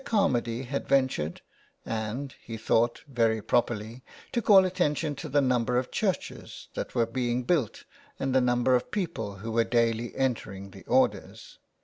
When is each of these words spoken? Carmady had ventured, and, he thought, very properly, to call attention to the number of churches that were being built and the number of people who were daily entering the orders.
Carmady 0.03 0.65
had 0.65 0.87
ventured, 0.87 1.41
and, 1.85 2.33
he 2.41 2.57
thought, 2.57 3.03
very 3.07 3.39
properly, 3.39 4.03
to 4.31 4.41
call 4.41 4.65
attention 4.65 5.13
to 5.13 5.29
the 5.29 5.41
number 5.41 5.77
of 5.77 5.91
churches 5.91 6.69
that 6.73 6.95
were 6.95 7.05
being 7.05 7.43
built 7.43 7.83
and 8.19 8.33
the 8.33 8.41
number 8.41 8.73
of 8.75 8.89
people 8.89 9.35
who 9.35 9.51
were 9.51 9.63
daily 9.63 10.15
entering 10.15 10.71
the 10.71 10.81
orders. 10.87 11.59